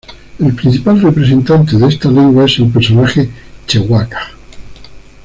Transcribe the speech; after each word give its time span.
El 0.39 0.55
principal 0.55 0.99
representante 0.99 1.77
de 1.77 1.87
esta 1.87 2.09
lengua 2.09 2.45
es 2.45 2.57
el 2.57 2.71
personaje 2.71 3.29
Chewbacca. 3.67 4.31